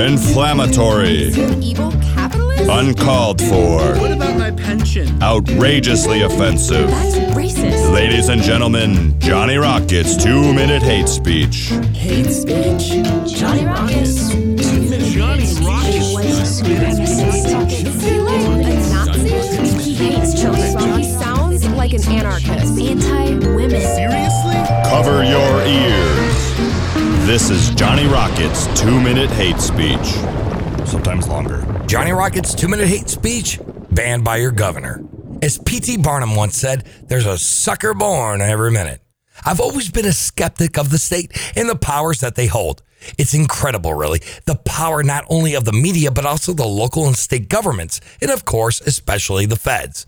inflammatory, 0.00 1.28
Evil 1.62 1.92
capitalist? 2.14 2.68
uncalled 2.70 3.40
for, 3.40 3.78
What 3.98 4.12
about 4.12 4.36
my 4.38 4.50
pension? 4.50 5.22
outrageously 5.22 6.22
offensive. 6.22 6.88
That's 6.90 7.16
racist. 7.36 7.92
Ladies 7.92 8.28
and 8.28 8.42
gentlemen, 8.42 9.18
Johnny 9.20 9.56
Rockets 9.56 10.16
two 10.16 10.52
minute 10.54 10.82
hate 10.82 11.08
speech. 11.08 11.72
Hate 11.94 12.30
speech? 12.30 12.88
Johnny 13.38 13.64
Rockets. 13.66 14.30
Johnny 14.30 15.46
Rockets. 15.64 16.60
Is 16.62 18.02
he 18.02 18.20
like 18.20 18.66
a 18.66 18.74
Nazi? 18.90 19.28
He 19.80 19.94
hates 19.94 20.40
children. 20.40 20.98
He 20.98 21.04
sounds 21.04 21.66
like 21.70 21.92
an 21.92 22.02
anarchist. 22.08 22.78
Anti-women. 22.80 23.70
Seriously? 23.70 24.56
Cover 24.90 25.24
your 25.24 25.62
ears. 25.66 26.09
This 27.30 27.48
is 27.48 27.70
Johnny 27.76 28.08
Rockets 28.08 28.66
two 28.80 29.00
minute 29.00 29.30
hate 29.30 29.60
speech. 29.60 30.04
Sometimes 30.84 31.28
longer. 31.28 31.64
Johnny 31.86 32.10
Rocket's 32.10 32.56
two 32.56 32.66
minute 32.66 32.88
hate 32.88 33.08
speech 33.08 33.60
banned 33.92 34.24
by 34.24 34.38
your 34.38 34.50
governor. 34.50 35.04
As 35.40 35.56
P.T. 35.56 35.98
Barnum 35.98 36.34
once 36.34 36.56
said, 36.56 36.88
there's 37.06 37.26
a 37.26 37.38
sucker 37.38 37.94
born 37.94 38.40
every 38.40 38.72
minute. 38.72 39.00
I've 39.46 39.60
always 39.60 39.92
been 39.92 40.06
a 40.06 40.12
skeptic 40.12 40.76
of 40.76 40.90
the 40.90 40.98
state 40.98 41.30
and 41.54 41.68
the 41.68 41.76
powers 41.76 42.18
that 42.18 42.34
they 42.34 42.48
hold. 42.48 42.82
It's 43.16 43.32
incredible, 43.32 43.94
really, 43.94 44.22
the 44.46 44.56
power 44.56 45.04
not 45.04 45.24
only 45.30 45.54
of 45.54 45.64
the 45.64 45.72
media, 45.72 46.10
but 46.10 46.26
also 46.26 46.52
the 46.52 46.66
local 46.66 47.06
and 47.06 47.14
state 47.14 47.48
governments, 47.48 48.00
and 48.20 48.32
of 48.32 48.44
course, 48.44 48.80
especially 48.80 49.46
the 49.46 49.54
feds. 49.54 50.04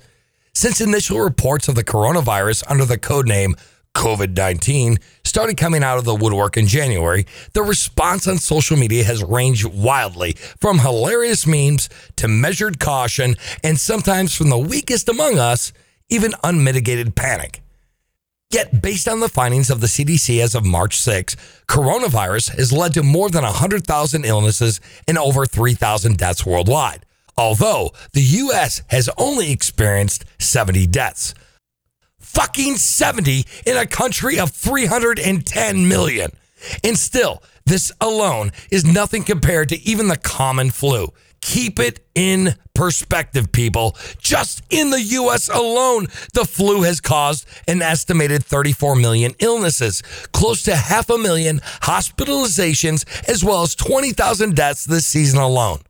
Since 0.54 0.80
initial 0.80 1.20
reports 1.20 1.68
of 1.68 1.76
the 1.76 1.84
coronavirus 1.84 2.64
under 2.68 2.84
the 2.84 2.98
code 2.98 3.28
name 3.28 3.54
COVID 3.94 4.36
19 4.36 4.98
started 5.24 5.56
coming 5.56 5.82
out 5.82 5.98
of 5.98 6.04
the 6.04 6.14
woodwork 6.14 6.56
in 6.56 6.66
January, 6.66 7.26
the 7.52 7.62
response 7.62 8.26
on 8.26 8.38
social 8.38 8.76
media 8.76 9.04
has 9.04 9.22
ranged 9.22 9.64
wildly 9.64 10.32
from 10.60 10.78
hilarious 10.78 11.46
memes 11.46 11.88
to 12.16 12.28
measured 12.28 12.78
caution, 12.78 13.36
and 13.62 13.78
sometimes 13.78 14.34
from 14.34 14.50
the 14.50 14.58
weakest 14.58 15.08
among 15.08 15.38
us, 15.38 15.72
even 16.08 16.32
unmitigated 16.42 17.16
panic. 17.16 17.62
Yet, 18.50 18.82
based 18.82 19.08
on 19.08 19.20
the 19.20 19.30
findings 19.30 19.70
of 19.70 19.80
the 19.80 19.86
CDC 19.86 20.38
as 20.40 20.54
of 20.54 20.66
March 20.66 20.98
6, 21.00 21.36
coronavirus 21.68 22.54
has 22.58 22.70
led 22.70 22.92
to 22.92 23.02
more 23.02 23.30
than 23.30 23.44
100,000 23.44 24.24
illnesses 24.26 24.78
and 25.08 25.16
over 25.16 25.46
3,000 25.46 26.18
deaths 26.18 26.44
worldwide, 26.44 27.06
although 27.38 27.92
the 28.12 28.20
U.S. 28.20 28.82
has 28.88 29.08
only 29.16 29.50
experienced 29.50 30.26
70 30.38 30.86
deaths. 30.88 31.32
Fucking 32.22 32.76
70 32.76 33.44
in 33.66 33.76
a 33.76 33.86
country 33.86 34.38
of 34.38 34.50
310 34.50 35.88
million. 35.88 36.30
And 36.82 36.96
still, 36.98 37.42
this 37.66 37.92
alone 38.00 38.52
is 38.70 38.84
nothing 38.84 39.24
compared 39.24 39.68
to 39.70 39.80
even 39.82 40.08
the 40.08 40.16
common 40.16 40.70
flu. 40.70 41.12
Keep 41.40 41.80
it 41.80 42.06
in 42.14 42.54
perspective, 42.72 43.50
people. 43.50 43.96
Just 44.18 44.62
in 44.70 44.90
the 44.90 45.02
US 45.02 45.48
alone, 45.48 46.06
the 46.34 46.44
flu 46.44 46.82
has 46.82 47.00
caused 47.00 47.46
an 47.66 47.82
estimated 47.82 48.44
34 48.44 48.96
million 48.96 49.32
illnesses, 49.40 50.02
close 50.32 50.62
to 50.62 50.76
half 50.76 51.10
a 51.10 51.18
million 51.18 51.58
hospitalizations, 51.82 53.04
as 53.28 53.44
well 53.44 53.62
as 53.62 53.74
20,000 53.74 54.54
deaths 54.54 54.84
this 54.84 55.06
season 55.06 55.40
alone. 55.40 55.80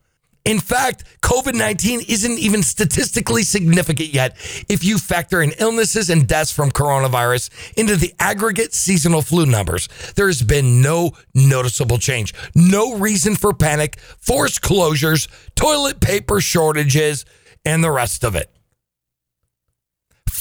In 0.45 0.59
fact, 0.59 1.05
COVID 1.23 1.55
19 1.55 2.01
isn't 2.09 2.39
even 2.39 2.63
statistically 2.63 3.45
significant 3.45 4.13
yet 4.13 4.37
if 4.69 4.83
you 4.83 4.99
factor 4.99 5.41
in 5.41 5.53
illnesses 5.59 6.11
and 6.11 6.27
deaths 6.27 6.51
from 6.51 6.73
coronavirus 6.73 7.51
into 7.77 7.97
the 7.97 8.13
aggregate 8.19 8.75
seasonal 8.75 9.23
flu 9.23 9.47
numbers. 9.47 9.89
There 10.17 10.27
has 10.27 10.43
been 10.43 10.83
no 10.83 11.13
noticeable 11.33 11.99
change, 11.99 12.35
no 12.55 12.97
reason 12.97 13.37
for 13.37 13.53
panic, 13.53 13.99
forced 14.19 14.63
closures, 14.63 15.29
toilet 15.55 16.01
paper 16.01 16.41
shortages, 16.41 17.25
and 17.65 17.85
the 17.85 17.93
rest 17.93 18.25
of 18.25 18.35
it. 18.35 18.51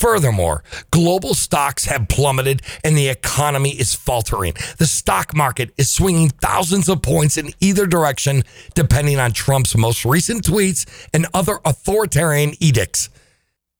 Furthermore, 0.01 0.63
global 0.89 1.35
stocks 1.35 1.85
have 1.85 2.07
plummeted 2.07 2.63
and 2.83 2.97
the 2.97 3.07
economy 3.07 3.69
is 3.69 3.93
faltering. 3.93 4.55
The 4.79 4.87
stock 4.87 5.35
market 5.35 5.75
is 5.77 5.91
swinging 5.91 6.29
thousands 6.29 6.89
of 6.89 7.03
points 7.03 7.37
in 7.37 7.51
either 7.59 7.85
direction, 7.85 8.43
depending 8.73 9.19
on 9.19 9.31
Trump's 9.31 9.77
most 9.77 10.03
recent 10.03 10.43
tweets 10.43 10.87
and 11.13 11.27
other 11.35 11.59
authoritarian 11.63 12.53
edicts. 12.59 13.11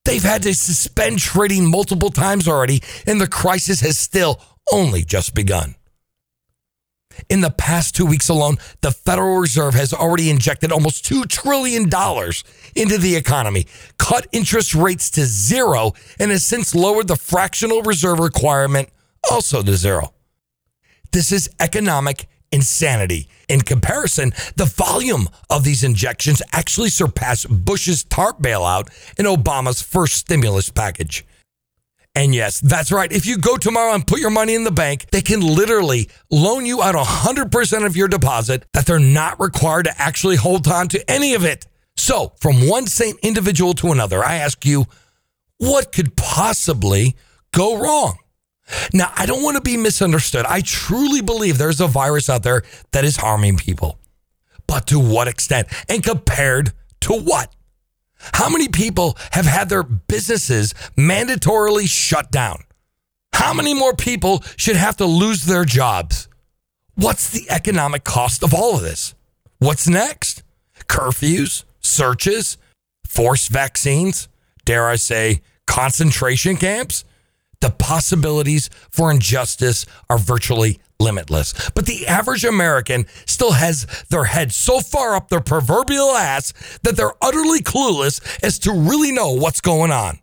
They've 0.04 0.22
had 0.22 0.44
to 0.44 0.54
suspend 0.54 1.18
trading 1.18 1.68
multiple 1.68 2.10
times 2.10 2.46
already, 2.46 2.84
and 3.04 3.20
the 3.20 3.26
crisis 3.26 3.80
has 3.80 3.98
still 3.98 4.40
only 4.70 5.02
just 5.02 5.34
begun. 5.34 5.74
In 7.28 7.40
the 7.40 7.50
past 7.50 7.94
two 7.94 8.06
weeks 8.06 8.28
alone, 8.28 8.58
the 8.80 8.90
Federal 8.90 9.38
Reserve 9.38 9.74
has 9.74 9.92
already 9.92 10.30
injected 10.30 10.72
almost 10.72 11.04
$2 11.04 11.26
trillion 11.28 11.84
into 12.74 12.98
the 12.98 13.16
economy, 13.16 13.66
cut 13.98 14.26
interest 14.32 14.74
rates 14.74 15.10
to 15.12 15.24
zero, 15.24 15.92
and 16.18 16.30
has 16.30 16.44
since 16.44 16.74
lowered 16.74 17.08
the 17.08 17.16
fractional 17.16 17.82
reserve 17.82 18.18
requirement 18.18 18.88
also 19.30 19.62
to 19.62 19.76
zero. 19.76 20.12
This 21.12 21.32
is 21.32 21.50
economic 21.60 22.26
insanity. 22.50 23.28
In 23.48 23.62
comparison, 23.62 24.32
the 24.56 24.66
volume 24.66 25.28
of 25.50 25.64
these 25.64 25.82
injections 25.82 26.42
actually 26.52 26.90
surpassed 26.90 27.64
Bush's 27.64 28.04
TARP 28.04 28.40
bailout 28.40 28.88
and 29.18 29.26
Obama's 29.26 29.82
first 29.82 30.14
stimulus 30.14 30.70
package. 30.70 31.26
And 32.14 32.34
yes, 32.34 32.60
that's 32.60 32.92
right. 32.92 33.10
If 33.10 33.24
you 33.24 33.38
go 33.38 33.56
tomorrow 33.56 33.94
and 33.94 34.06
put 34.06 34.20
your 34.20 34.30
money 34.30 34.54
in 34.54 34.64
the 34.64 34.70
bank, 34.70 35.06
they 35.12 35.22
can 35.22 35.40
literally 35.40 36.10
loan 36.30 36.66
you 36.66 36.82
out 36.82 36.94
100% 36.94 37.86
of 37.86 37.96
your 37.96 38.08
deposit 38.08 38.66
that 38.74 38.84
they're 38.84 38.98
not 38.98 39.40
required 39.40 39.86
to 39.86 39.94
actually 40.00 40.36
hold 40.36 40.68
on 40.68 40.88
to 40.88 41.10
any 41.10 41.34
of 41.34 41.44
it. 41.44 41.66
So, 41.96 42.32
from 42.40 42.68
one 42.68 42.86
sane 42.86 43.14
individual 43.22 43.72
to 43.74 43.92
another, 43.92 44.22
I 44.22 44.36
ask 44.36 44.64
you, 44.66 44.86
what 45.58 45.92
could 45.92 46.16
possibly 46.16 47.16
go 47.52 47.78
wrong? 47.78 48.18
Now, 48.92 49.12
I 49.16 49.26
don't 49.26 49.42
want 49.42 49.56
to 49.56 49.62
be 49.62 49.76
misunderstood. 49.76 50.44
I 50.46 50.60
truly 50.60 51.22
believe 51.22 51.58
there's 51.58 51.80
a 51.80 51.86
virus 51.86 52.28
out 52.28 52.42
there 52.42 52.62
that 52.92 53.04
is 53.04 53.16
harming 53.16 53.56
people. 53.56 53.98
But 54.66 54.86
to 54.88 54.98
what 54.98 55.28
extent? 55.28 55.68
And 55.88 56.02
compared 56.02 56.72
to 57.02 57.12
what? 57.14 57.54
How 58.34 58.48
many 58.48 58.68
people 58.68 59.16
have 59.32 59.46
had 59.46 59.68
their 59.68 59.82
businesses 59.82 60.74
mandatorily 60.96 61.88
shut 61.88 62.30
down? 62.30 62.64
How 63.34 63.52
many 63.52 63.74
more 63.74 63.94
people 63.94 64.44
should 64.56 64.76
have 64.76 64.96
to 64.98 65.06
lose 65.06 65.44
their 65.44 65.64
jobs? 65.64 66.28
What's 66.94 67.30
the 67.30 67.50
economic 67.50 68.04
cost 68.04 68.42
of 68.42 68.54
all 68.54 68.76
of 68.76 68.82
this? 68.82 69.14
What's 69.58 69.88
next? 69.88 70.42
Curfews, 70.88 71.64
searches, 71.80 72.58
forced 73.08 73.48
vaccines, 73.48 74.28
dare 74.64 74.86
I 74.86 74.96
say, 74.96 75.42
concentration 75.66 76.56
camps? 76.56 77.04
The 77.60 77.70
possibilities 77.70 78.68
for 78.90 79.10
injustice 79.10 79.86
are 80.10 80.18
virtually 80.18 80.80
limitless. 81.02 81.70
But 81.70 81.86
the 81.86 82.06
average 82.06 82.44
American 82.44 83.06
still 83.26 83.52
has 83.52 83.86
their 84.08 84.24
head 84.24 84.52
so 84.52 84.80
far 84.80 85.14
up 85.14 85.28
their 85.28 85.40
proverbial 85.40 86.10
ass 86.10 86.52
that 86.82 86.96
they're 86.96 87.12
utterly 87.20 87.60
clueless 87.60 88.20
as 88.42 88.58
to 88.60 88.72
really 88.72 89.12
know 89.12 89.32
what's 89.32 89.60
going 89.60 89.90
on. 89.90 90.18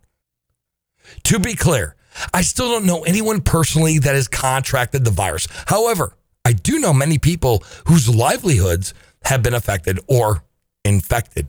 To 1.24 1.38
be 1.38 1.54
clear, 1.54 1.96
I 2.32 2.42
still 2.42 2.70
don't 2.70 2.86
know 2.86 3.02
anyone 3.02 3.40
personally 3.40 3.98
that 3.98 4.14
has 4.14 4.28
contracted 4.28 5.04
the 5.04 5.10
virus. 5.10 5.46
However, 5.66 6.16
I 6.44 6.52
do 6.52 6.78
know 6.78 6.92
many 6.92 7.18
people 7.18 7.62
whose 7.86 8.08
livelihoods 8.08 8.94
have 9.24 9.42
been 9.42 9.54
affected 9.54 10.00
or 10.06 10.42
infected 10.84 11.48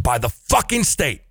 by 0.00 0.18
the 0.18 0.28
fucking 0.28 0.84
state. 0.84 1.22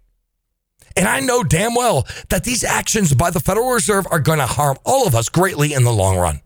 And 0.95 1.07
I 1.07 1.19
know 1.21 1.43
damn 1.43 1.73
well 1.73 2.07
that 2.29 2.43
these 2.43 2.63
actions 2.63 3.13
by 3.13 3.31
the 3.31 3.39
Federal 3.39 3.71
Reserve 3.71 4.05
are 4.11 4.19
going 4.19 4.39
to 4.39 4.45
harm 4.45 4.77
all 4.85 5.07
of 5.07 5.15
us 5.15 5.29
greatly 5.29 5.73
in 5.73 5.83
the 5.83 5.91
long 5.91 6.17
run. 6.17 6.41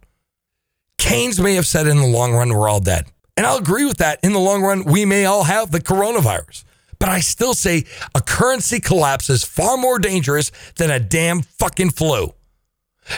Keynes 0.98 1.40
may 1.40 1.56
have 1.56 1.68
said 1.68 1.88
in 1.88 1.98
the 1.98 2.08
long 2.08 2.34
run, 2.34 2.50
we're 2.50 2.70
all 2.70 2.80
dead. 2.80 3.06
And 3.36 3.46
I'll 3.46 3.58
agree 3.58 3.86
with 3.86 3.98
that. 3.98 4.20
In 4.24 4.34
the 4.34 4.40
long 4.40 4.64
run, 4.64 4.84
we 4.84 5.06
may 5.06 5.26
all 5.26 5.44
have 5.44 5.72
the 5.72 5.80
coronavirus. 5.80 6.64
But 7.00 7.10
I 7.10 7.20
still 7.20 7.54
say 7.54 7.86
a 8.16 8.22
currency 8.22 8.80
collapse 8.80 9.30
is 9.30 9.44
far 9.44 9.78
more 9.78 10.00
dangerous 10.00 10.52
than 10.76 10.90
a 10.90 11.00
damn 11.00 11.42
fucking 11.42 11.92
flu. 11.92 12.34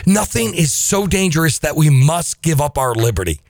Nothing 0.06 0.54
is 0.54 0.72
so 0.72 1.06
dangerous 1.06 1.58
that 1.60 1.76
we 1.76 1.88
must 1.88 2.42
give 2.42 2.60
up 2.60 2.76
our 2.76 2.94
liberty. 2.94 3.40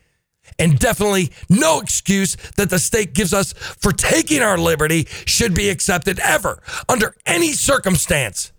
And 0.58 0.78
definitely 0.78 1.32
no 1.48 1.80
excuse 1.80 2.36
that 2.56 2.70
the 2.70 2.78
state 2.78 3.14
gives 3.14 3.32
us 3.32 3.52
for 3.52 3.92
taking 3.92 4.42
our 4.42 4.58
liberty 4.58 5.06
should 5.26 5.54
be 5.54 5.68
accepted 5.70 6.18
ever, 6.20 6.62
under 6.88 7.14
any 7.26 7.52
circumstance. 7.52 8.52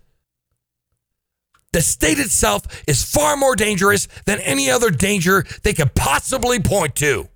The 1.72 1.80
state 1.80 2.18
itself 2.18 2.64
is 2.86 3.02
far 3.02 3.36
more 3.36 3.56
dangerous 3.56 4.06
than 4.26 4.40
any 4.40 4.70
other 4.70 4.90
danger 4.90 5.44
they 5.62 5.72
could 5.72 5.94
possibly 5.94 6.60
point 6.60 6.94
to. 6.96 7.28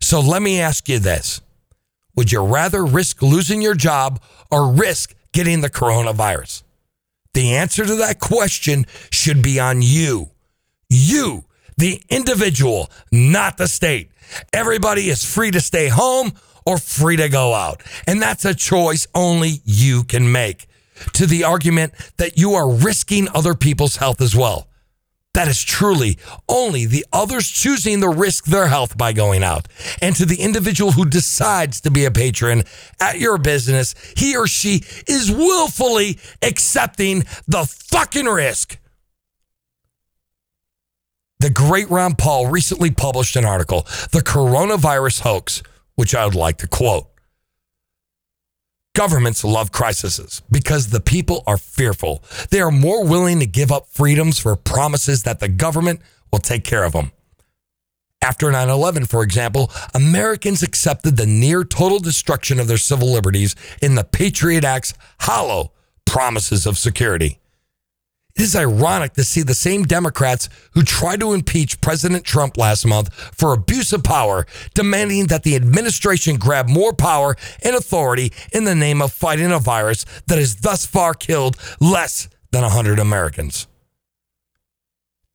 So 0.00 0.20
let 0.20 0.42
me 0.42 0.60
ask 0.60 0.88
you 0.88 0.98
this 0.98 1.40
Would 2.16 2.32
you 2.32 2.42
rather 2.42 2.84
risk 2.84 3.22
losing 3.22 3.60
your 3.60 3.74
job 3.74 4.22
or 4.50 4.72
risk 4.72 5.14
getting 5.32 5.60
the 5.60 5.70
coronavirus? 5.70 6.62
The 7.34 7.54
answer 7.54 7.84
to 7.84 7.96
that 7.96 8.20
question 8.20 8.86
should 9.10 9.42
be 9.42 9.58
on 9.60 9.82
you. 9.82 10.30
You, 10.88 11.44
the 11.76 12.00
individual, 12.08 12.90
not 13.10 13.56
the 13.56 13.66
state. 13.66 14.10
Everybody 14.52 15.10
is 15.10 15.24
free 15.24 15.50
to 15.50 15.60
stay 15.60 15.88
home 15.88 16.32
or 16.64 16.78
free 16.78 17.16
to 17.16 17.28
go 17.28 17.52
out. 17.52 17.82
And 18.06 18.22
that's 18.22 18.44
a 18.44 18.54
choice 18.54 19.06
only 19.14 19.60
you 19.64 20.04
can 20.04 20.30
make. 20.30 20.68
To 21.14 21.26
the 21.26 21.44
argument 21.44 21.94
that 22.16 22.38
you 22.38 22.54
are 22.54 22.70
risking 22.70 23.28
other 23.34 23.54
people's 23.54 23.96
health 23.96 24.20
as 24.20 24.34
well. 24.34 24.68
That 25.34 25.48
is 25.48 25.62
truly 25.62 26.16
only 26.48 26.86
the 26.86 27.04
others 27.12 27.50
choosing 27.50 28.00
to 28.00 28.08
risk 28.08 28.44
their 28.44 28.68
health 28.68 28.96
by 28.96 29.12
going 29.12 29.42
out. 29.42 29.66
And 30.00 30.14
to 30.16 30.24
the 30.24 30.40
individual 30.40 30.92
who 30.92 31.04
decides 31.04 31.80
to 31.82 31.90
be 31.90 32.04
a 32.04 32.12
patron 32.12 32.62
at 33.00 33.18
your 33.18 33.36
business, 33.36 33.96
he 34.16 34.36
or 34.36 34.46
she 34.46 34.84
is 35.08 35.32
willfully 35.32 36.20
accepting 36.40 37.24
the 37.48 37.64
fucking 37.90 38.26
risk. 38.26 38.78
The 41.40 41.50
great 41.50 41.90
Ron 41.90 42.14
Paul 42.14 42.46
recently 42.46 42.92
published 42.92 43.34
an 43.34 43.44
article, 43.44 43.82
The 44.12 44.22
Coronavirus 44.24 45.20
Hoax, 45.22 45.62
which 45.96 46.14
I 46.14 46.24
would 46.24 46.36
like 46.36 46.58
to 46.58 46.68
quote. 46.68 47.08
Governments 48.94 49.42
love 49.42 49.72
crises 49.72 50.40
because 50.50 50.90
the 50.90 51.00
people 51.00 51.42
are 51.48 51.58
fearful. 51.58 52.22
They 52.50 52.60
are 52.60 52.70
more 52.70 53.04
willing 53.04 53.40
to 53.40 53.46
give 53.46 53.72
up 53.72 53.88
freedoms 53.88 54.38
for 54.38 54.54
promises 54.54 55.24
that 55.24 55.40
the 55.40 55.48
government 55.48 56.00
will 56.30 56.38
take 56.38 56.62
care 56.62 56.84
of 56.84 56.92
them. 56.92 57.10
After 58.22 58.50
9 58.50 58.68
11, 58.68 59.06
for 59.06 59.22
example, 59.24 59.70
Americans 59.94 60.62
accepted 60.62 61.16
the 61.16 61.26
near 61.26 61.64
total 61.64 61.98
destruction 61.98 62.60
of 62.60 62.68
their 62.68 62.78
civil 62.78 63.12
liberties 63.12 63.56
in 63.82 63.96
the 63.96 64.04
Patriot 64.04 64.64
Act's 64.64 64.94
hollow 65.20 65.72
promises 66.06 66.64
of 66.64 66.78
security. 66.78 67.40
It 68.36 68.42
is 68.42 68.56
ironic 68.56 69.12
to 69.12 69.22
see 69.22 69.42
the 69.42 69.54
same 69.54 69.84
Democrats 69.84 70.48
who 70.72 70.82
tried 70.82 71.20
to 71.20 71.34
impeach 71.34 71.80
President 71.80 72.24
Trump 72.24 72.56
last 72.56 72.84
month 72.84 73.14
for 73.14 73.52
abuse 73.52 73.92
of 73.92 74.02
power 74.02 74.44
demanding 74.74 75.28
that 75.28 75.44
the 75.44 75.54
administration 75.54 76.36
grab 76.36 76.68
more 76.68 76.92
power 76.92 77.36
and 77.62 77.76
authority 77.76 78.32
in 78.52 78.64
the 78.64 78.74
name 78.74 79.00
of 79.00 79.12
fighting 79.12 79.52
a 79.52 79.60
virus 79.60 80.04
that 80.26 80.38
has 80.38 80.56
thus 80.56 80.84
far 80.84 81.14
killed 81.14 81.56
less 81.80 82.28
than 82.50 82.62
100 82.62 82.98
Americans. 82.98 83.68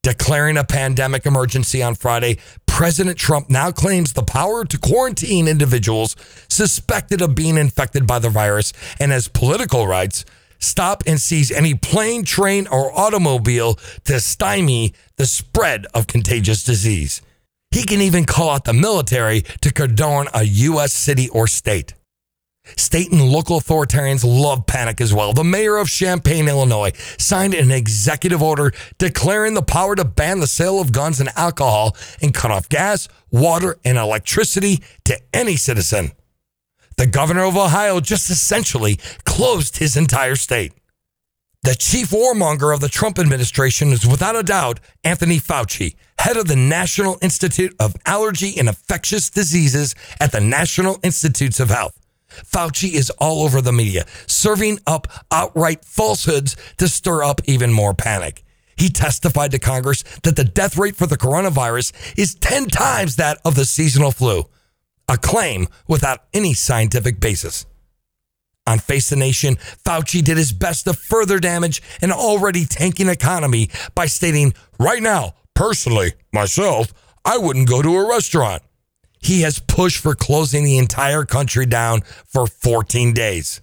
Declaring 0.02 0.58
a 0.58 0.64
pandemic 0.64 1.24
emergency 1.24 1.82
on 1.82 1.94
Friday, 1.94 2.36
President 2.66 3.16
Trump 3.16 3.48
now 3.48 3.70
claims 3.70 4.12
the 4.12 4.22
power 4.22 4.66
to 4.66 4.78
quarantine 4.78 5.48
individuals 5.48 6.16
suspected 6.48 7.22
of 7.22 7.34
being 7.34 7.56
infected 7.56 8.06
by 8.06 8.18
the 8.18 8.30
virus 8.30 8.74
and 8.98 9.10
has 9.10 9.26
political 9.26 9.86
rights 9.86 10.26
stop 10.60 11.02
and 11.06 11.20
seize 11.20 11.50
any 11.50 11.74
plane, 11.74 12.24
train, 12.24 12.66
or 12.68 12.96
automobile 12.96 13.74
to 14.04 14.20
stymie 14.20 14.94
the 15.16 15.26
spread 15.26 15.86
of 15.94 16.06
contagious 16.06 16.62
disease. 16.62 17.22
He 17.70 17.84
can 17.84 18.00
even 18.00 18.24
call 18.24 18.50
out 18.50 18.64
the 18.64 18.72
military 18.72 19.42
to 19.60 19.72
condone 19.72 20.28
a 20.34 20.44
U.S. 20.44 20.92
city 20.92 21.28
or 21.28 21.46
state. 21.46 21.94
State 22.76 23.10
and 23.10 23.22
local 23.22 23.58
authoritarians 23.58 24.24
love 24.24 24.66
panic 24.66 25.00
as 25.00 25.14
well. 25.14 25.32
The 25.32 25.44
mayor 25.44 25.76
of 25.76 25.88
Champaign, 25.88 26.48
Illinois, 26.48 26.92
signed 27.18 27.54
an 27.54 27.70
executive 27.70 28.42
order 28.42 28.72
declaring 28.98 29.54
the 29.54 29.62
power 29.62 29.96
to 29.96 30.04
ban 30.04 30.40
the 30.40 30.46
sale 30.46 30.80
of 30.80 30.92
guns 30.92 31.20
and 31.20 31.30
alcohol 31.36 31.96
and 32.20 32.34
cut 32.34 32.50
off 32.50 32.68
gas, 32.68 33.08
water, 33.30 33.78
and 33.84 33.98
electricity 33.98 34.82
to 35.04 35.18
any 35.32 35.56
citizen. 35.56 36.12
The 37.00 37.06
governor 37.06 37.44
of 37.44 37.56
Ohio 37.56 37.98
just 38.00 38.28
essentially 38.28 38.98
closed 39.24 39.78
his 39.78 39.96
entire 39.96 40.36
state. 40.36 40.74
The 41.62 41.74
chief 41.74 42.10
warmonger 42.10 42.74
of 42.74 42.80
the 42.80 42.90
Trump 42.90 43.18
administration 43.18 43.88
is 43.88 44.06
without 44.06 44.36
a 44.36 44.42
doubt 44.42 44.80
Anthony 45.02 45.38
Fauci, 45.38 45.94
head 46.18 46.36
of 46.36 46.46
the 46.46 46.56
National 46.56 47.16
Institute 47.22 47.74
of 47.80 47.96
Allergy 48.04 48.58
and 48.58 48.68
Infectious 48.68 49.30
Diseases 49.30 49.94
at 50.20 50.32
the 50.32 50.42
National 50.42 50.98
Institutes 51.02 51.58
of 51.58 51.70
Health. 51.70 51.98
Fauci 52.28 52.92
is 52.92 53.08
all 53.18 53.44
over 53.44 53.62
the 53.62 53.72
media, 53.72 54.04
serving 54.26 54.78
up 54.86 55.08
outright 55.30 55.86
falsehoods 55.86 56.54
to 56.76 56.86
stir 56.86 57.22
up 57.22 57.40
even 57.46 57.72
more 57.72 57.94
panic. 57.94 58.44
He 58.76 58.90
testified 58.90 59.52
to 59.52 59.58
Congress 59.58 60.02
that 60.22 60.36
the 60.36 60.44
death 60.44 60.76
rate 60.76 60.96
for 60.96 61.06
the 61.06 61.16
coronavirus 61.16 62.18
is 62.18 62.34
10 62.34 62.66
times 62.66 63.16
that 63.16 63.38
of 63.42 63.54
the 63.54 63.64
seasonal 63.64 64.10
flu 64.10 64.44
a 65.10 65.18
claim 65.18 65.66
without 65.88 66.20
any 66.32 66.54
scientific 66.54 67.18
basis. 67.18 67.66
On 68.66 68.78
Face 68.78 69.10
the 69.10 69.16
Nation, 69.16 69.56
Fauci 69.84 70.22
did 70.22 70.36
his 70.36 70.52
best 70.52 70.84
to 70.84 70.92
further 70.92 71.40
damage 71.40 71.82
an 72.00 72.12
already 72.12 72.64
tanking 72.64 73.08
economy 73.08 73.68
by 73.96 74.06
stating, 74.06 74.54
right 74.78 75.02
now, 75.02 75.34
personally, 75.54 76.12
myself, 76.32 76.94
I 77.24 77.38
wouldn't 77.38 77.68
go 77.68 77.82
to 77.82 77.96
a 77.96 78.08
restaurant. 78.08 78.62
He 79.18 79.40
has 79.40 79.58
pushed 79.58 79.98
for 79.98 80.14
closing 80.14 80.62
the 80.62 80.78
entire 80.78 81.24
country 81.24 81.66
down 81.66 82.02
for 82.26 82.46
14 82.46 83.12
days. 83.12 83.60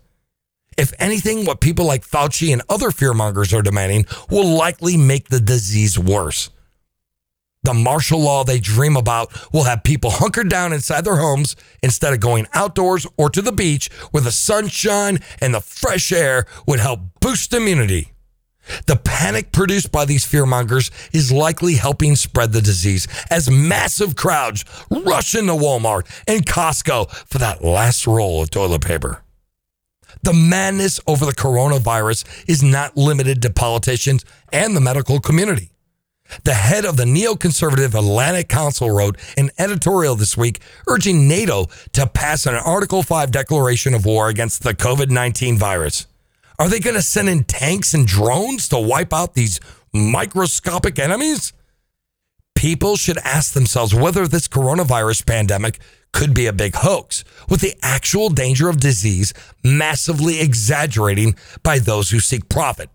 If 0.78 0.94
anything, 1.00 1.46
what 1.46 1.62
people 1.62 1.86
like 1.86 2.06
Fauci 2.06 2.52
and 2.52 2.62
other 2.68 2.90
fearmongers 2.90 3.58
are 3.58 3.64
demanding 3.64 4.06
will 4.30 4.58
likely 4.58 4.98
make 4.98 5.30
the 5.30 5.40
disease 5.40 5.98
worse. 5.98 6.50
The 7.68 7.74
martial 7.74 8.22
law 8.22 8.46
they 8.46 8.62
dream 8.62 8.96
about 8.96 9.52
will 9.52 9.66
have 9.66 9.84
people 9.84 10.10
hunkered 10.10 10.48
down 10.48 10.72
inside 10.72 11.04
their 11.04 11.18
homes 11.18 11.58
instead 11.84 12.14
of 12.14 12.22
going 12.22 12.48
outdoors 12.54 13.06
or 13.18 13.30
to 13.32 13.42
the 13.42 13.52
beach 13.52 13.92
where 14.12 14.24
the 14.24 14.32
sunshine 14.32 15.20
and 15.42 15.54
the 15.54 15.60
fresh 15.60 16.14
air 16.14 16.46
would 16.66 16.80
help 16.80 17.02
boost 17.20 17.54
immunity. 17.54 18.14
The 18.86 18.96
panic 18.96 19.52
produced 19.52 19.92
by 19.92 20.06
these 20.06 20.26
fearmongers 20.26 20.92
is 21.14 21.30
likely 21.30 21.74
helping 21.74 22.16
spread 22.16 22.54
the 22.54 22.62
disease 22.62 23.06
as 23.30 23.52
massive 23.52 24.16
crowds 24.16 24.64
rush 24.90 25.36
into 25.36 25.52
Walmart 25.52 26.06
and 26.26 26.46
Costco 26.46 27.12
for 27.28 27.38
that 27.40 27.66
last 27.66 28.08
roll 28.08 28.42
of 28.42 28.50
toilet 28.50 28.82
paper. 28.82 29.24
The 30.24 30.32
madness 30.32 31.02
over 31.06 31.26
the 31.26 31.34
coronavirus 31.34 32.24
is 32.48 32.64
not 32.64 32.96
limited 32.96 33.42
to 33.42 33.50
politicians 33.50 34.24
and 34.54 34.74
the 34.74 34.80
medical 34.80 35.20
community. 35.20 35.74
The 36.44 36.54
head 36.54 36.86
of 36.86 36.98
the 36.98 37.06
neoconservative 37.06 37.94
Atlantic 37.94 38.50
Council 38.50 38.92
wrote 38.92 39.18
an 39.38 39.52
editorial 39.58 40.16
this 40.16 40.38
week 40.38 40.60
urging 40.88 41.28
NATO 41.28 41.68
to 41.94 42.08
pass 42.08 42.46
an 42.46 42.56
Article 42.56 43.04
5 43.04 43.32
declaration 43.32 43.94
of 43.94 44.06
war 44.06 44.30
against 44.30 44.64
the 44.64 44.74
COVID 44.74 45.10
19 45.10 45.58
virus. 45.58 46.08
Are 46.60 46.70
they 46.70 46.80
going 46.80 46.96
to 46.96 47.02
send 47.02 47.30
in 47.30 47.44
tanks 47.44 47.94
and 47.94 48.08
drones 48.08 48.68
to 48.70 48.80
wipe 48.80 49.14
out 49.14 49.36
these 49.36 49.60
microscopic 49.94 50.98
enemies? 51.00 51.54
People 52.56 52.96
should 52.96 53.20
ask 53.20 53.54
themselves 53.54 53.94
whether 53.94 54.28
this 54.28 54.48
coronavirus 54.48 55.28
pandemic 55.28 55.80
could 56.12 56.34
be 56.34 56.48
a 56.48 56.54
big 56.54 56.74
hoax, 56.74 57.24
with 57.48 57.62
the 57.62 57.76
actual 57.84 58.30
danger 58.30 58.70
of 58.70 58.80
disease 58.80 59.34
massively 59.64 60.42
exaggerating 60.42 61.36
by 61.62 61.78
those 61.78 62.10
who 62.10 62.20
seek 62.20 62.50
profit, 62.50 62.90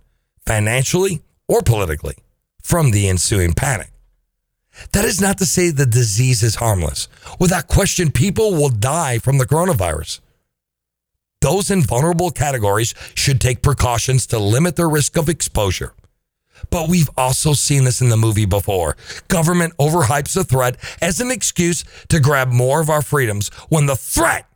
financially 0.45 1.23
or 1.47 1.63
politically 1.63 2.17
from 2.63 2.91
the 2.91 3.09
ensuing 3.09 3.53
panic. 3.53 3.91
That 4.93 5.05
is 5.05 5.21
not 5.21 5.39
to 5.39 5.47
say 5.47 5.71
the 5.71 5.87
disease 5.87 6.43
is 6.43 6.57
harmless. 6.57 7.09
Without 7.39 7.69
question, 7.69 8.11
people 8.11 8.53
will 8.53 8.71
die 8.71 9.19
from 9.19 9.39
the 9.39 9.47
coronavirus. 9.47 10.21
Those 11.41 11.71
in 11.71 11.83
vulnerable 11.83 12.31
categories 12.31 12.95
should 13.15 13.41
take 13.41 13.63
precautions 13.63 14.27
to 14.29 14.39
limit 14.39 14.77
their 14.77 14.89
risk 14.89 15.17
of 15.17 15.29
exposure. 15.29 15.93
But 16.71 16.89
we've 16.89 17.11
also 17.17 17.53
seen 17.53 17.85
this 17.85 18.01
in 18.01 18.09
the 18.09 18.17
movie 18.17 18.47
before. 18.47 18.97
Government 19.27 19.77
overhypes 19.77 20.37
a 20.37 20.45
threat 20.45 20.77
as 21.03 21.21
an 21.21 21.31
excuse 21.33 21.85
to 22.09 22.21
grab 22.21 22.49
more 22.49 22.81
of 22.81 22.89
our 22.89 23.03
freedoms 23.03 23.49
when 23.69 23.87
the 23.87 23.97
threat 23.97 24.47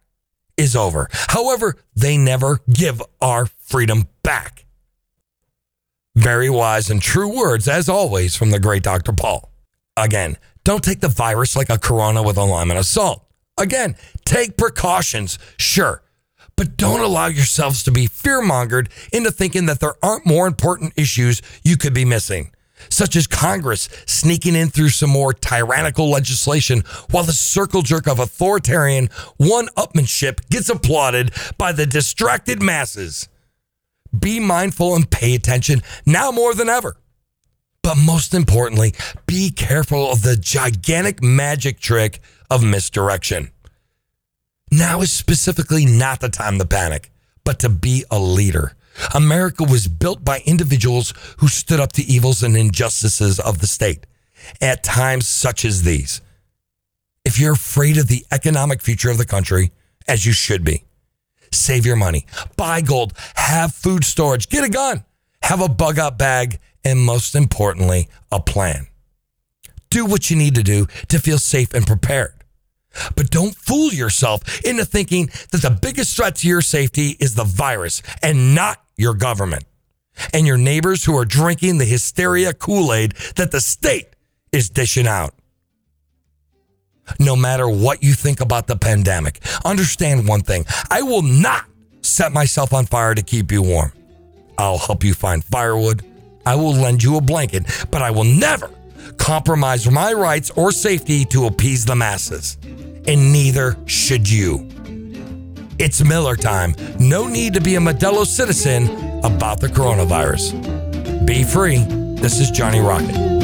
is 0.57 0.77
over. 0.77 1.09
However, 1.13 1.77
they 1.95 2.17
never 2.17 2.61
give 2.73 3.03
our 3.21 3.47
freedom 3.47 4.09
back. 4.23 4.66
Very 6.17 6.49
wise 6.49 6.89
and 6.89 7.03
true 7.03 7.29
words, 7.29 7.69
as 7.69 7.91
always, 7.91 8.35
from 8.35 8.51
the 8.51 8.59
great 8.59 8.83
Dr. 8.83 9.13
Paul. 9.13 9.53
Again, 9.99 10.39
don't 10.65 10.83
take 10.83 11.01
the 11.01 11.09
virus 11.09 11.55
like 11.55 11.69
a 11.69 11.79
corona 11.79 12.23
with 12.23 12.39
a 12.39 12.43
lime 12.43 12.71
and 12.71 12.81
a 12.81 12.85
salt. 12.85 13.23
Again, 13.59 13.97
take 14.25 14.57
precautions, 14.57 15.39
sure, 15.59 16.03
but 16.57 16.79
don't 16.79 17.03
allow 17.03 17.27
yourselves 17.27 17.83
to 17.83 17.93
be 17.93 18.07
fear 18.07 18.41
mongered 18.41 18.89
into 19.13 19.31
thinking 19.31 19.67
that 19.67 19.81
there 19.81 19.97
aren't 20.03 20.25
more 20.25 20.47
important 20.47 20.95
issues 20.97 21.43
you 21.63 21.77
could 21.77 21.93
be 21.93 22.07
missing, 22.07 22.51
such 22.89 23.15
as 23.15 23.27
Congress 23.27 23.91
sneaking 24.07 24.55
in 24.55 24.71
through 24.71 24.89
some 24.89 25.11
more 25.11 25.35
tyrannical 25.35 26.09
legislation 26.09 26.83
while 27.11 27.25
the 27.25 27.33
circle 27.33 27.83
jerk 27.83 28.09
of 28.09 28.19
authoritarian 28.19 29.11
one 29.37 29.69
upmanship 29.77 30.49
gets 30.49 30.71
applauded 30.71 31.31
by 31.59 31.73
the 31.73 31.85
distracted 31.85 32.63
masses. 32.63 33.29
Be 34.19 34.41
mindful 34.41 34.95
and 34.95 35.11
pay 35.11 35.35
attention 35.35 35.83
now 36.05 36.31
more 36.31 36.55
than 36.55 36.69
ever. 36.69 36.97
But 37.83 37.97
most 37.97 38.35
importantly, 38.35 38.95
be 39.27 39.51
careful 39.51 40.11
of 40.11 40.23
the 40.23 40.37
gigantic 40.37 41.23
magic 41.23 41.79
trick 41.79 42.21
of 42.51 42.65
misdirection. 42.65 43.51
Now 44.73 45.01
is 45.03 45.13
specifically 45.13 45.87
not 45.87 46.21
the 46.21 46.29
time 46.29 46.59
to 46.59 46.67
panic, 46.67 47.13
but 47.45 47.61
to 47.61 47.69
be 47.69 48.05
a 48.11 48.19
leader. 48.19 48.73
America 49.15 49.63
was 49.63 49.89
built 49.89 50.25
by 50.25 50.43
individuals 50.47 51.15
who 51.39 51.49
stood 51.49 51.79
up 51.79 51.93
to 51.93 52.03
evils 52.03 52.43
and 52.43 52.57
injustices 52.57 53.39
of 53.39 53.61
the 53.61 53.67
state 53.67 54.07
at 54.61 54.83
times 54.83 55.29
such 55.29 55.65
as 55.65 55.83
these. 55.83 56.21
If 57.25 57.39
you're 57.39 57.53
afraid 57.53 57.99
of 57.99 58.09
the 58.09 58.25
economic 58.33 58.83
future 58.83 59.11
of 59.11 59.19
the 59.19 59.27
country, 59.27 59.71
as 60.09 60.25
you 60.27 60.33
should 60.33 60.65
be, 60.65 60.86
save 61.57 61.87
your 61.87 61.97
money, 61.97 62.27
buy 62.57 62.81
gold, 62.81 63.13
have 63.35 63.75
food 63.75 64.05
storage, 64.05 64.49
get 64.49 64.65
a 64.65 64.69
gun, 64.69 65.05
have 65.43 65.61
a 65.61 65.69
bug 65.69 65.99
out 65.99 66.19
bag, 66.19 66.61
and 66.85 67.01
most 67.01 67.35
importantly, 67.35 68.09
a 68.31 68.41
plan. 68.41 68.87
Do 69.91 70.05
what 70.05 70.31
you 70.31 70.37
need 70.37 70.55
to 70.57 70.63
do 70.63 70.87
to 71.09 71.19
feel 71.19 71.39
safe 71.39 71.75
and 71.75 71.87
prepared. 71.87 72.33
But 73.15 73.31
don't 73.31 73.55
fool 73.55 73.93
yourself 73.93 74.65
into 74.65 74.85
thinking 74.85 75.27
that 75.51 75.63
the 75.63 75.71
biggest 75.71 76.17
threat 76.17 76.37
to 76.37 76.49
your 76.49 76.63
safety 76.63 77.17
is 77.21 77.35
the 77.35 77.45
virus 77.45 78.03
and 78.23 78.55
not 78.55 78.83
your 78.97 79.15
government 79.15 79.65
and 80.33 80.47
your 80.47 80.57
neighbors 80.57 81.05
who 81.05 81.17
are 81.17 81.25
drinking 81.25 81.79
the 81.79 81.85
hysteria 81.85 82.55
Kool 82.55 82.93
Aid 82.93 83.13
that 83.37 83.51
the 83.51 83.61
state 83.61 84.09
is 84.53 84.71
dishing 84.71 85.07
out. 85.07 85.35
No 87.19 87.37
matter 87.37 87.69
what 87.69 88.03
you 88.03 88.13
think 88.15 88.41
about 88.41 88.67
the 88.67 88.77
pandemic, 88.77 89.41
understand 89.65 90.29
one 90.29 90.41
thing 90.43 90.65
I 90.91 91.03
will 91.03 91.23
not 91.23 91.65
set 92.03 92.33
myself 92.33 92.73
on 92.73 92.87
fire 92.87 93.15
to 93.15 93.23
keep 93.23 93.51
you 93.53 93.63
warm. 93.63 93.93
I'll 94.59 94.79
help 94.79 95.05
you 95.05 95.15
find 95.15 95.45
firewood. 95.45 96.05
I 96.45 96.55
will 96.55 96.73
lend 96.73 97.03
you 97.03 97.17
a 97.17 97.21
blanket, 97.21 97.65
but 97.91 98.03
I 98.03 98.11
will 98.11 98.25
never 98.25 98.71
compromise 99.19 99.91
my 99.91 100.13
rights 100.13 100.51
or 100.51 100.73
safety 100.73 101.25
to 101.27 101.47
appease 101.47 101.85
the 101.85 101.97
masses. 101.97 102.59
And 103.07 103.33
neither 103.33 103.77
should 103.87 104.29
you. 104.29 104.69
It's 105.79 106.03
Miller 106.03 106.37
time. 106.37 106.75
No 106.99 107.27
need 107.27 107.55
to 107.55 107.61
be 107.61 107.75
a 107.75 107.81
Modelo 107.81 108.25
citizen 108.25 108.89
about 109.25 109.61
the 109.61 109.69
coronavirus. 109.69 111.27
Be 111.27 111.45
free. 111.45 111.85
This 112.17 112.41
is 112.41 112.51
Johnny 112.51 112.81
Rocket. 112.81 113.36